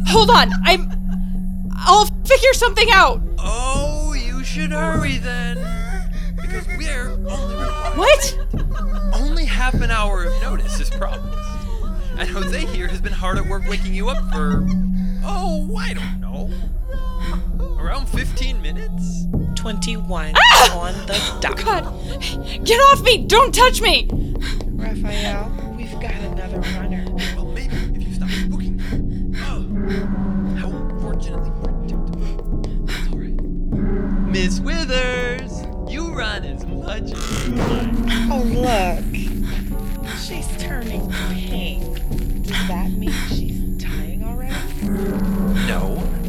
hold 0.07 0.29
on. 0.29 0.51
I'm 0.63 0.91
I'll 1.79 2.05
figure 2.25 2.53
something 2.53 2.87
out. 2.91 3.21
Oh, 3.37 4.13
you 4.13 4.43
should 4.43 4.71
hurry 4.71 5.17
then. 5.17 5.57
Because 6.35 6.65
we're 6.77 7.09
only 7.29 7.55
required. 7.55 7.97
What? 7.97 8.39
Only 9.13 9.45
half 9.45 9.75
an 9.75 9.91
hour 9.91 10.23
of 10.25 10.41
notice 10.41 10.79
is 10.79 10.89
promised. 10.89 11.56
And 12.19 12.27
Jose 12.29 12.65
here 12.67 12.87
has 12.87 12.99
been 12.99 13.13
hard 13.13 13.37
at 13.37 13.45
work 13.45 13.67
waking 13.67 13.93
you 13.93 14.09
up 14.09 14.17
for, 14.31 14.65
oh, 15.23 15.75
I 15.77 15.93
don't 15.93 16.19
know, 16.19 16.49
around 17.79 18.07
15 18.09 18.59
minutes? 18.61 19.25
21 19.55 20.33
Ah! 20.35 20.79
on 20.79 20.93
the 21.05 21.37
dot. 21.41 21.57
God, 21.57 21.83
get 22.65 22.77
off 22.77 23.03
me! 23.03 23.25
Don't 23.25 23.53
touch 23.53 23.81
me! 23.81 24.07
Raphael, 24.65 25.75
we've 25.77 25.91
got 25.99 26.13
another 26.15 26.59
runner. 26.59 27.05
Well, 27.35 27.45
maybe 27.45 27.75
if 27.75 28.07
you 28.07 28.13
stop 28.15 28.29
spooking 28.29 28.77
them. 28.89 29.33
Oh, 29.35 30.55
how 30.55 30.69
unfortunately 30.69 31.51
predictable. 31.61 32.85
That's 32.85 33.07
all 33.13 33.19
right. 33.19 34.31
Miss 34.31 34.59
Withers, 34.59 35.51
you 35.91 36.13
run 36.15 36.45
as 36.45 36.65
much 36.65 37.11
as 37.11 37.47
you 37.47 37.55
like. 37.55 37.93
Oh, 38.31 38.43
look. 38.43 39.06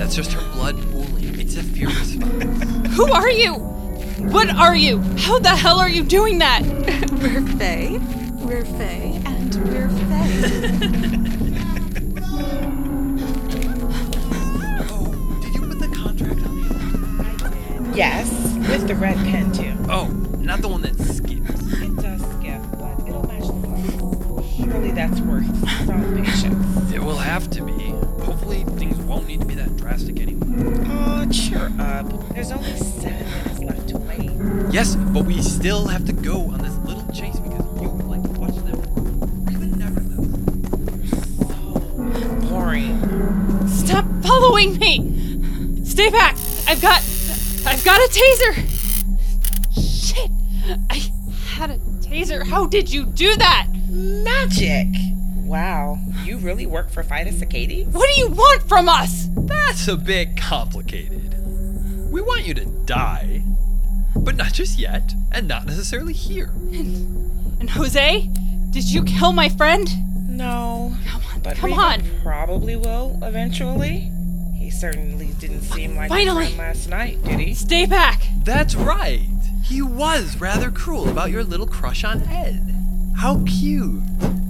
That's 0.08 0.16
just 0.16 0.32
her 0.32 0.52
blood 0.52 0.74
pooling. 0.90 1.38
It's 1.38 1.56
a 1.58 1.62
fear 1.62 1.88
response. 2.00 2.96
Who 2.96 3.12
are 3.12 3.28
you? 3.30 3.56
What 4.32 4.48
are 4.48 4.74
you? 4.74 5.00
How 5.18 5.38
the 5.38 5.50
hell 5.50 5.78
are 5.80 5.88
you 5.88 6.02
doing 6.02 6.38
that? 6.38 6.62
We're 7.12 7.42
Faye. 7.58 7.98
We're 8.38 8.64
Faye, 8.64 9.20
and 9.26 9.54
we're 9.66 9.90
Faye. 9.90 10.40
oh, 14.88 15.40
did 15.42 15.54
you 15.54 15.60
put 15.60 15.78
the 15.78 15.88
contract 15.94 16.40
on 16.46 16.62
the 16.62 17.92
Yes, 17.94 18.30
with 18.70 18.88
the 18.88 18.94
red 18.94 19.16
pen 19.16 19.52
too. 19.52 19.74
Oh, 19.90 20.06
not 20.38 20.62
the 20.62 20.68
one 20.68 20.80
that 20.82 20.96
There's 32.38 32.52
only 32.52 32.76
seven 32.76 33.26
minutes 33.32 33.58
left 33.58 33.88
to 33.88 33.98
wait. 33.98 34.30
Yes, 34.72 34.94
but 34.94 35.24
we 35.24 35.42
still 35.42 35.88
have 35.88 36.04
to 36.06 36.12
go 36.12 36.42
on 36.42 36.58
this 36.62 36.76
little 36.86 37.04
chase 37.12 37.40
because 37.40 37.82
you 37.82 37.88
like 38.06 38.22
to 38.22 38.28
watch 38.38 38.54
them. 38.54 38.78
Or 39.44 39.50
even 39.50 39.76
never 39.76 40.00
know. 40.02 40.22
Oh, 41.50 42.48
Boring. 42.48 43.66
Stop 43.66 44.04
following 44.22 44.78
me! 44.78 45.84
Stay 45.84 46.10
back! 46.10 46.36
I've 46.68 46.80
got. 46.80 47.00
I've 47.66 47.84
got 47.84 47.98
a 47.98 48.08
taser! 48.08 48.54
Shit! 49.74 50.30
I 50.90 51.10
had 51.56 51.72
a 51.72 51.78
taser. 51.98 52.46
How 52.46 52.66
did 52.66 52.88
you 52.88 53.04
do 53.04 53.34
that? 53.34 53.66
Magic! 53.90 54.86
Wow, 55.38 55.98
you 56.22 56.38
really 56.38 56.66
work 56.66 56.88
for 56.88 57.02
Fidus 57.02 57.40
Achates? 57.40 57.88
What 57.88 58.08
do 58.14 58.20
you 58.20 58.28
want 58.28 58.62
from 58.62 58.88
us? 58.88 59.28
That's 59.34 59.88
a 59.88 59.96
bit 59.96 60.36
complicated. 60.36 61.27
We 62.10 62.20
want 62.20 62.46
you 62.46 62.54
to 62.54 62.64
die, 62.64 63.42
but 64.16 64.36
not 64.36 64.52
just 64.52 64.78
yet, 64.78 65.12
and 65.32 65.46
not 65.46 65.66
necessarily 65.66 66.12
here. 66.12 66.50
And 67.60 67.70
Jose, 67.70 68.28
did 68.70 68.90
you 68.90 69.04
kill 69.04 69.32
my 69.32 69.48
friend? 69.48 69.88
No. 70.28 70.94
Come 71.06 71.22
on, 71.34 71.40
But 71.40 71.56
come 71.56 71.72
on. 71.72 72.02
probably 72.22 72.76
will 72.76 73.18
eventually. 73.22 74.10
He 74.54 74.70
certainly 74.70 75.28
didn't 75.38 75.62
seem 75.62 75.96
like 75.96 76.08
Finally. 76.08 76.46
a 76.46 76.48
friend 76.50 76.58
last 76.58 76.88
night, 76.88 77.22
did 77.24 77.40
he? 77.40 77.54
Stay 77.54 77.86
back. 77.86 78.22
That's 78.44 78.74
right. 78.74 79.26
He 79.64 79.82
was 79.82 80.40
rather 80.40 80.70
cruel 80.70 81.08
about 81.08 81.30
your 81.30 81.44
little 81.44 81.66
crush 81.66 82.04
on 82.04 82.22
Ed. 82.22 82.74
How 83.16 83.42
cute. 83.46 84.02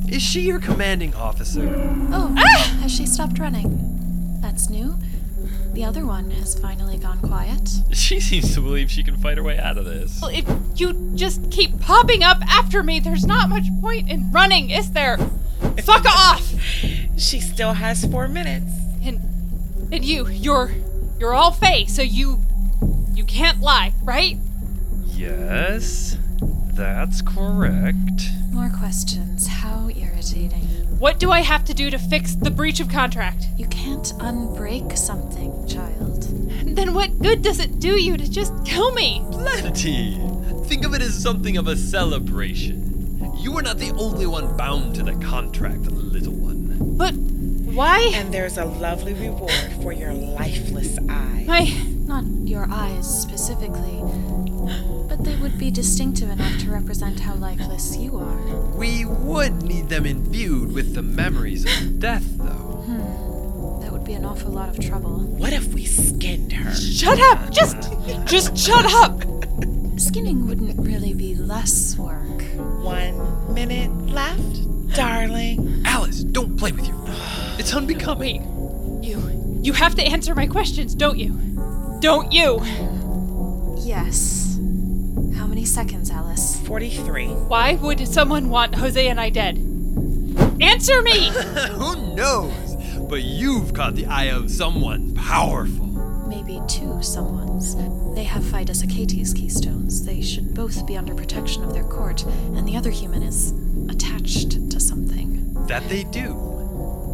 Is 0.09 0.23
she 0.23 0.43
your 0.43 0.59
commanding 0.61 1.15
officer? 1.15 1.69
Oh, 2.13 2.35
ah! 2.39 2.79
has 2.83 2.91
she 2.93 3.05
stopped 3.07 3.39
running? 3.39 4.39
That's 4.41 4.69
new. 4.71 4.97
The 5.75 5.85
other 5.85 6.05
one 6.07 6.31
has 6.33 6.59
finally 6.59 6.97
gone 6.97 7.19
quiet. 7.21 7.69
She 7.93 8.21
seems 8.21 8.55
to 8.55 8.61
believe 8.61 8.91
she 8.91 9.03
can 9.03 9.17
fight 9.17 9.37
her 9.39 9.43
way 9.43 9.59
out 9.59 9.77
of 9.77 9.85
this. 9.85 10.19
Well, 10.23 10.31
if 10.31 10.49
you 10.77 11.13
just 11.15 11.51
keep 11.51 11.79
popping 11.81 12.23
up 12.23 12.39
after 12.49 12.83
me, 12.83 13.01
there's 13.01 13.27
not 13.27 13.49
much 13.49 13.65
point 13.81 14.09
in 14.11 14.31
running, 14.33 14.71
is 14.71 14.93
there? 14.93 15.19
Fuck 15.83 16.05
off! 16.07 16.55
She 17.19 17.41
still 17.41 17.75
has 17.75 18.05
four 18.05 18.29
minutes. 18.29 18.71
And 19.03 19.21
and 19.93 20.05
you, 20.05 20.29
you're 20.29 20.71
you're 21.19 21.35
all 21.35 21.51
Fae, 21.51 21.85
so 21.85 22.03
you 22.03 22.41
you 23.13 23.25
can't 23.25 23.61
lie, 23.61 23.93
right? 24.03 24.37
Yes, 25.07 26.17
that's 26.73 27.21
correct. 27.23 28.23
More 28.59 28.71
questions. 28.71 29.47
How 29.47 29.89
irritating. 29.91 30.63
What 30.99 31.21
do 31.21 31.31
I 31.31 31.43
have 31.43 31.65
to 31.67 31.75
do 31.75 31.91
to 31.91 31.99
fix 31.99 32.35
the 32.35 32.51
breach 32.51 32.81
of 32.81 32.89
contract? 32.89 33.47
You 33.57 33.69
can't 33.69 34.07
unbreak 34.19 34.99
something, 34.99 35.65
child. 35.69 36.25
Then 36.75 36.93
what 36.93 37.21
good 37.21 37.43
does 37.43 37.61
it 37.61 37.79
do 37.79 38.03
you 38.03 38.17
to 38.17 38.29
just 38.29 38.53
kill 38.65 38.91
me? 38.95 39.25
Plenty. 39.31 40.21
Think 40.65 40.85
of 40.85 40.93
it 40.93 41.03
as 41.03 41.17
something 41.17 41.57
of 41.57 41.69
a 41.69 41.77
celebration. 41.77 43.33
You 43.39 43.57
are 43.57 43.63
not 43.63 43.79
the 43.79 43.93
only 43.93 44.27
one 44.27 44.57
bound 44.57 44.97
to 44.97 45.05
the 45.05 45.15
contract, 45.25 45.83
little 45.93 46.35
one. 46.35 46.97
But 46.97 47.15
why? 47.15 48.11
And 48.13 48.35
there's 48.35 48.59
a 48.59 48.65
lovely 48.65 49.15
reward 49.15 49.73
for 49.83 49.93
your 49.93 50.13
lifeless 50.13 50.99
eye. 51.09 51.45
My 51.47 51.65
Not 52.19 52.49
your 52.49 52.67
eyes 52.69 53.23
specifically, 53.23 54.03
but 55.09 55.23
they 55.23 55.37
would 55.37 55.57
be 55.57 55.71
distinctive 55.71 56.29
enough 56.29 56.59
to 56.63 56.71
represent 56.73 57.21
how 57.21 57.35
lifeless 57.35 57.97
you 57.97 58.19
are. 58.19 58.67
We 58.75 59.05
would 59.05 59.63
need 59.63 59.89
them 59.89 60.05
imbued 60.05 60.73
with 60.73 60.97
the 60.97 61.03
memories 61.03 61.65
of 61.65 62.01
death, 62.01 62.25
though. 62.37 62.83
Hmm. 62.87 63.83
That 63.83 63.93
would 63.93 64.03
be 64.03 64.15
an 64.15 64.25
awful 64.25 64.51
lot 64.51 64.69
of 64.69 64.85
trouble. 64.85 65.21
What 65.21 65.53
if 65.53 65.73
we 65.73 65.85
skinned 65.85 66.53
her? 66.55 66.75
shut 66.75 67.21
up! 67.21 67.53
Just 67.53 67.77
just 68.25 68.59
shut 68.59 68.85
up! 68.85 69.23
Skinning 69.97 70.49
wouldn't 70.49 70.77
really 70.81 71.15
be 71.15 71.37
less 71.37 71.97
work. 71.97 72.43
One 72.83 73.55
minute 73.55 73.93
left, 74.09 74.93
darling. 74.97 75.83
Alice, 75.87 76.25
don't 76.25 76.57
play 76.57 76.73
with 76.73 76.89
your. 76.89 76.97
It's 77.61 77.73
unbecoming. 77.73 78.43
You 79.05 79.21
you 79.63 79.73
have 79.73 79.95
to 79.95 80.03
answer 80.03 80.35
my 80.35 80.49
questions, 80.49 80.97
don't 80.97 81.17
you? 81.17 81.48
Don't 82.01 82.31
you? 82.31 82.61
Yes. 83.79 84.57
How 85.37 85.47
many 85.49 85.65
seconds, 85.65 86.11
Alice? 86.11 86.61
43. 86.61 87.27
Why 87.27 87.75
would 87.75 88.07
someone 88.07 88.51
want 88.51 88.77
Jose 88.77 89.09
and 89.09 89.21
I 89.21 89.31
dead? 89.31 89.57
Answer 90.61 91.03
me! 91.03 91.29
Who 91.73 92.15
knows? 92.15 92.77
But 93.09 93.23
you've 93.23 93.75
caught 93.75 93.97
the 93.97 94.07
eye 94.07 94.27
of 94.27 94.51
someone 94.51 95.13
powerful. 95.15 95.87
Maybe 96.29 96.61
two 96.69 97.01
someones. 97.01 97.75
They 98.15 98.25
have 98.25 98.43
Fidus 98.45 98.85
Achates 98.85 99.35
keystones. 99.35 100.05
They 100.05 100.23
should 100.23 100.55
both 100.55 100.87
be 100.87 100.97
under 100.97 101.15
protection 101.15 101.65
of 101.65 101.73
their 101.73 101.85
court, 101.85 102.23
and 102.55 102.67
the 102.69 102.77
other 102.77 102.91
human 102.91 103.23
is 103.25 103.53
attached 103.89 104.71
to 104.71 104.79
something. 104.79 105.53
That 105.67 105.89
they 105.89 106.05
do. 106.05 106.35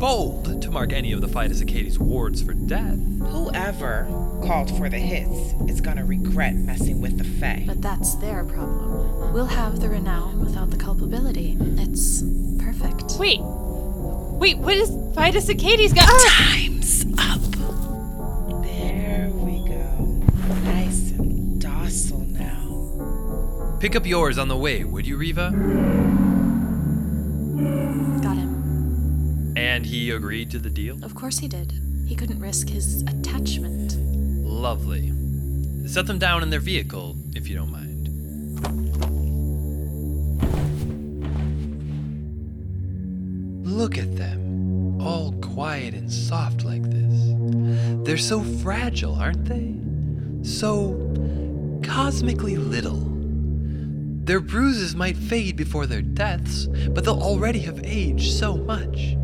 Bold 0.00 0.60
to 0.62 0.70
mark 0.70 0.92
any 0.92 1.12
of 1.12 1.20
the 1.20 1.28
Fidus 1.28 1.62
Achates 1.62 1.98
wards 1.98 2.42
for 2.42 2.52
death. 2.54 2.98
Whoever 3.30 4.06
called 4.46 4.76
for 4.76 4.88
the 4.88 4.98
hits 4.98 5.54
is 5.70 5.80
gonna 5.80 6.04
regret 6.04 6.54
messing 6.54 7.00
with 7.00 7.16
the 7.18 7.24
Fae. 7.24 7.64
But 7.66 7.80
that's 7.80 8.14
their 8.16 8.44
problem. 8.44 9.32
We'll 9.32 9.46
have 9.46 9.80
the 9.80 9.88
renown 9.88 10.44
without 10.44 10.70
the 10.70 10.76
culpability. 10.76 11.56
It's 11.60 12.22
perfect. 12.58 13.18
Wait. 13.18 13.40
Wait, 13.40 14.58
what 14.58 14.74
is 14.74 14.90
Fidus 15.16 15.48
Achates 15.48 15.94
got? 15.94 16.04
Ah! 16.08 16.52
Time's 16.52 17.06
up. 17.18 17.40
There 18.62 19.30
we 19.32 19.66
go. 19.66 20.22
Nice 20.64 21.12
and 21.12 21.60
docile 21.60 22.26
now. 22.26 23.78
Pick 23.80 23.96
up 23.96 24.04
yours 24.06 24.36
on 24.38 24.48
the 24.48 24.56
way, 24.56 24.84
would 24.84 25.06
you, 25.06 25.16
Riva? 25.16 25.50
Got 28.22 28.36
him. 28.36 29.54
And 29.56 29.86
he 29.86 30.10
agreed 30.10 30.50
to 30.50 30.58
the 30.58 30.70
deal? 30.70 31.02
Of 31.02 31.14
course 31.14 31.38
he 31.38 31.48
did. 31.48 31.72
He 32.06 32.14
couldn't 32.14 32.40
risk 32.40 32.68
his 32.68 33.02
attachment. 33.02 33.96
Lovely. 34.44 35.12
Set 35.88 36.06
them 36.06 36.18
down 36.18 36.42
in 36.42 36.50
their 36.50 36.60
vehicle, 36.60 37.16
if 37.34 37.48
you 37.48 37.56
don't 37.56 37.72
mind. 37.72 38.08
Look 43.66 43.98
at 43.98 44.16
them, 44.16 45.00
all 45.00 45.32
quiet 45.40 45.94
and 45.94 46.12
soft 46.12 46.64
like 46.64 46.82
this. 46.82 47.34
They're 48.06 48.18
so 48.18 48.42
fragile, 48.42 49.14
aren't 49.14 49.46
they? 49.46 49.74
So 50.48 50.94
cosmically 51.82 52.56
little. 52.56 53.02
Their 54.24 54.40
bruises 54.40 54.94
might 54.94 55.16
fade 55.16 55.56
before 55.56 55.86
their 55.86 56.02
deaths, 56.02 56.66
but 56.90 57.04
they'll 57.04 57.22
already 57.22 57.60
have 57.60 57.80
aged 57.84 58.32
so 58.32 58.56
much. 58.56 59.16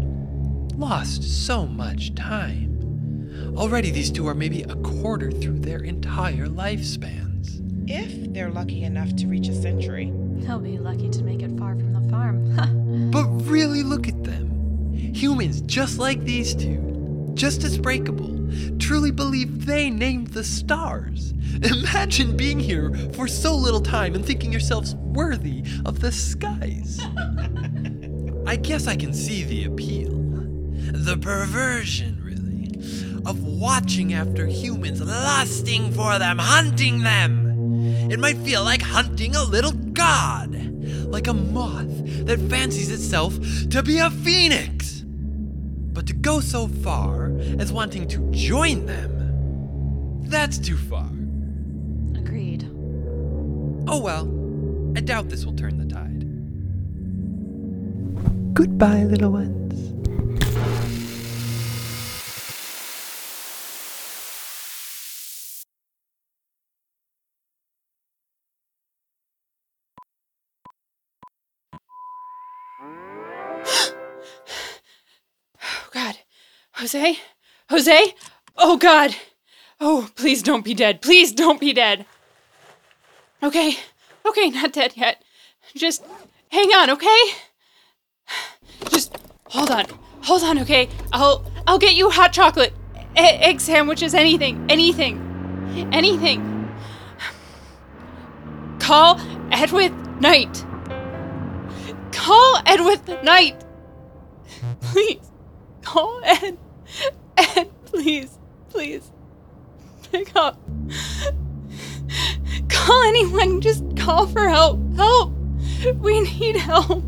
Lost 0.76 1.22
so 1.46 1.66
much 1.66 2.14
time. 2.14 2.69
Already, 3.56 3.90
these 3.90 4.10
two 4.10 4.26
are 4.26 4.34
maybe 4.34 4.62
a 4.62 4.74
quarter 4.76 5.30
through 5.30 5.58
their 5.60 5.80
entire 5.80 6.46
lifespans. 6.46 7.60
If 7.90 8.32
they're 8.32 8.50
lucky 8.50 8.84
enough 8.84 9.14
to 9.16 9.26
reach 9.26 9.48
a 9.48 9.54
century. 9.60 10.12
they'll 10.38 10.60
be 10.60 10.78
lucky 10.78 11.08
to 11.10 11.22
make 11.22 11.42
it 11.42 11.58
far 11.58 11.74
from 11.74 11.92
the 11.92 12.08
farm. 12.10 13.10
But 13.10 13.26
really, 13.46 13.82
look 13.82 14.08
at 14.08 14.22
them. 14.24 14.92
Humans 14.94 15.62
just 15.62 15.98
like 15.98 16.22
these 16.24 16.54
two, 16.54 17.30
just 17.34 17.64
as 17.64 17.76
breakable, 17.78 18.48
truly 18.78 19.10
believe 19.10 19.66
they 19.66 19.90
named 19.90 20.28
the 20.28 20.44
stars. 20.44 21.32
Imagine 21.62 22.36
being 22.36 22.60
here 22.60 22.92
for 23.14 23.26
so 23.26 23.54
little 23.54 23.80
time 23.80 24.14
and 24.14 24.24
thinking 24.24 24.52
yourselves 24.52 24.94
worthy 24.94 25.64
of 25.84 26.00
the 26.00 26.12
skies. 26.12 27.00
I 28.46 28.56
guess 28.56 28.86
I 28.86 28.96
can 28.96 29.12
see 29.12 29.42
the 29.44 29.64
appeal. 29.64 30.10
The 30.92 31.16
perversion, 31.16 32.09
really, 32.09 32.09
of 33.26 33.44
watching 33.44 34.14
after 34.14 34.46
humans, 34.46 35.00
lusting 35.00 35.92
for 35.92 36.18
them, 36.18 36.38
hunting 36.38 37.02
them. 37.02 38.10
It 38.10 38.18
might 38.18 38.36
feel 38.38 38.64
like 38.64 38.82
hunting 38.82 39.36
a 39.36 39.44
little 39.44 39.72
god, 39.72 40.54
like 41.06 41.26
a 41.26 41.34
moth 41.34 42.26
that 42.26 42.40
fancies 42.50 42.90
itself 42.90 43.38
to 43.70 43.82
be 43.82 43.98
a 43.98 44.10
phoenix. 44.10 45.00
But 45.92 46.06
to 46.06 46.12
go 46.12 46.40
so 46.40 46.68
far 46.68 47.32
as 47.58 47.72
wanting 47.72 48.06
to 48.08 48.30
join 48.30 48.86
them, 48.86 50.22
that's 50.22 50.58
too 50.58 50.76
far. 50.76 51.06
Agreed. 52.16 52.64
Oh 53.88 54.00
well, 54.00 54.28
I 54.96 55.00
doubt 55.00 55.28
this 55.28 55.44
will 55.44 55.56
turn 55.56 55.78
the 55.78 55.92
tide. 55.92 56.26
Goodbye, 58.54 59.04
little 59.04 59.32
ones. 59.32 59.89
Jose? 76.90 77.18
Jose? 77.70 78.14
Oh 78.56 78.76
God. 78.76 79.14
Oh, 79.78 80.10
please 80.16 80.42
don't 80.42 80.64
be 80.64 80.74
dead. 80.74 81.00
Please 81.00 81.30
don't 81.30 81.60
be 81.60 81.72
dead. 81.72 82.04
Okay. 83.40 83.76
Okay, 84.26 84.50
not 84.50 84.72
dead 84.72 84.94
yet. 84.96 85.22
Just 85.76 86.04
hang 86.50 86.68
on, 86.70 86.90
okay? 86.90 87.22
Just 88.88 89.16
hold 89.46 89.70
on. 89.70 89.84
Hold 90.22 90.42
on, 90.42 90.58
okay? 90.58 90.88
I'll 91.12 91.48
I'll 91.64 91.78
get 91.78 91.94
you 91.94 92.10
hot 92.10 92.32
chocolate, 92.32 92.74
e- 93.16 93.20
egg 93.20 93.60
sandwiches, 93.60 94.12
anything, 94.12 94.66
anything. 94.68 95.28
Anything. 95.92 96.74
Call 98.80 99.20
Edwith 99.52 99.94
Knight. 100.20 100.64
Call 102.10 102.56
Edwith 102.66 103.06
Knight. 103.22 103.64
Please. 104.80 105.30
Call 105.82 106.20
Ed. 106.24 106.58
Ed, 107.36 107.70
please. 107.86 108.38
Please. 108.68 109.10
Pick 110.12 110.34
up. 110.36 110.58
Call 112.68 113.02
anyone. 113.04 113.60
Just 113.60 113.84
call 113.96 114.26
for 114.26 114.48
help. 114.48 114.80
Help. 114.96 115.32
We 115.98 116.20
need 116.20 116.56
help. 116.56 117.04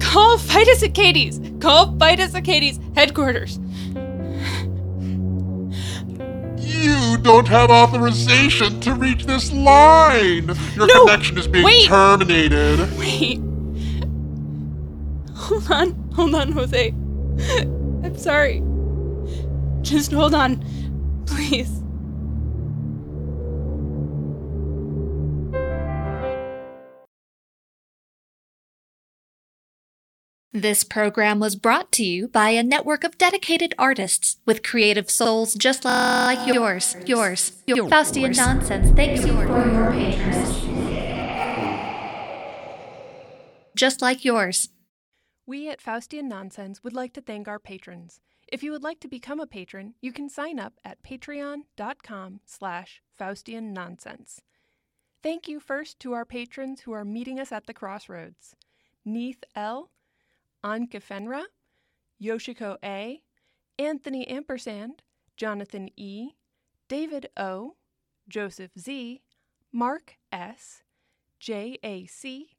Call 0.00 0.38
Fidus 0.38 0.82
Achates. 0.82 1.60
Call 1.60 1.94
Fidus 1.96 2.32
Achates 2.32 2.78
headquarters. 2.96 3.58
You 6.58 7.16
don't 7.18 7.46
have 7.48 7.70
authorization 7.70 8.80
to 8.80 8.94
reach 8.94 9.24
this 9.26 9.52
line. 9.52 10.46
Your 10.74 10.86
No, 10.86 11.04
connection 11.06 11.38
is 11.38 11.46
being 11.46 11.64
wait. 11.64 11.86
terminated. 11.86 12.80
Wait. 12.98 13.40
Hold 15.42 15.70
on. 15.72 16.10
Hold 16.14 16.34
on, 16.34 16.52
Jose. 16.52 16.88
I'm 16.88 18.16
sorry. 18.16 18.62
Just 19.82 20.12
hold 20.12 20.34
on. 20.34 20.64
Please. 21.26 21.82
This 30.54 30.84
program 30.84 31.40
was 31.40 31.56
brought 31.56 31.90
to 31.92 32.04
you 32.04 32.28
by 32.28 32.50
a 32.50 32.62
network 32.62 33.04
of 33.04 33.16
dedicated 33.16 33.74
artists 33.78 34.36
with 34.44 34.62
creative 34.62 35.10
souls 35.10 35.54
just 35.54 35.84
like 35.84 36.46
yours. 36.46 36.94
Yours. 37.06 37.52
Yours. 37.66 37.90
Faustian 37.90 38.36
Nonsense 38.36 38.94
thanks 38.94 39.26
you 39.26 39.32
for 39.32 39.46
your 39.46 39.90
patronage. 39.90 40.62
Just 43.74 44.02
like 44.02 44.26
yours. 44.26 44.68
We 45.52 45.68
at 45.68 45.82
Faustian 45.82 46.28
Nonsense 46.28 46.82
would 46.82 46.94
like 46.94 47.12
to 47.12 47.20
thank 47.20 47.46
our 47.46 47.58
patrons. 47.58 48.22
If 48.48 48.62
you 48.62 48.72
would 48.72 48.82
like 48.82 49.00
to 49.00 49.06
become 49.06 49.38
a 49.38 49.46
patron, 49.46 49.92
you 50.00 50.10
can 50.10 50.30
sign 50.30 50.58
up 50.58 50.80
at 50.82 51.02
patreon.com 51.02 52.40
slash 52.46 53.02
Faustian 53.20 53.74
Nonsense. 53.74 54.40
Thank 55.22 55.48
you 55.48 55.60
first 55.60 56.00
to 56.00 56.14
our 56.14 56.24
patrons 56.24 56.80
who 56.80 56.92
are 56.92 57.04
meeting 57.04 57.38
us 57.38 57.52
at 57.52 57.66
the 57.66 57.74
crossroads. 57.74 58.56
Neith 59.04 59.44
L., 59.54 59.90
Anke 60.64 61.02
Fenra, 61.02 61.44
Yoshiko 62.18 62.78
A., 62.82 63.20
Anthony 63.78 64.26
Ampersand, 64.28 65.02
Jonathan 65.36 65.90
E., 65.98 66.30
David 66.88 67.28
O., 67.36 67.76
Joseph 68.26 68.70
Z., 68.78 69.20
Mark 69.70 70.16
S., 70.32 70.82
J.A.C., 71.38 72.56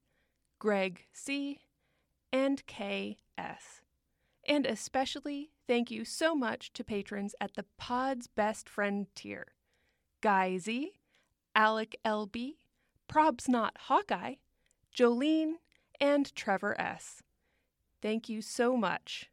Greg 0.59 1.07
C., 1.11 1.59
and 2.33 2.65
K.S. 2.65 3.81
And 4.45 4.65
especially 4.65 5.51
thank 5.67 5.91
you 5.91 6.03
so 6.03 6.35
much 6.35 6.73
to 6.73 6.83
patrons 6.83 7.35
at 7.39 7.53
the 7.53 7.65
Pod's 7.77 8.27
Best 8.27 8.67
Friend 8.67 9.05
tier 9.15 9.53
Guy 10.19 10.57
Z, 10.57 10.93
Alec 11.55 11.95
L.B., 12.03 12.57
Probs 13.07 13.47
Not 13.47 13.77
Hawkeye, 13.81 14.35
Jolene, 14.93 15.53
and 16.01 16.33
Trevor 16.35 16.75
S. 16.81 17.21
Thank 18.01 18.27
you 18.27 18.41
so 18.41 18.75
much. 18.75 19.29